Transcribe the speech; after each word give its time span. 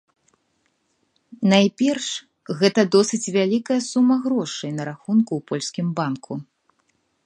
Найперш 1.51 2.07
гэта 2.63 2.81
досыць 2.97 3.23
вялікая 3.37 3.79
сума 3.91 4.15
грошай 4.27 4.71
на 4.79 4.83
рахунку 4.93 5.29
ў 5.35 5.41
польскім 5.53 5.87
банку. 6.03 6.33